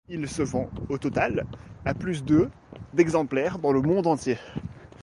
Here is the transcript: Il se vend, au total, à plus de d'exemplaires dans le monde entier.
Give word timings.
Il 0.09 0.27
se 0.27 0.41
vend, 0.41 0.67
au 0.89 0.97
total, 0.97 1.45
à 1.85 1.93
plus 1.93 2.25
de 2.25 2.49
d'exemplaires 2.95 3.59
dans 3.59 3.71
le 3.71 3.83
monde 3.83 4.07
entier. 4.07 4.37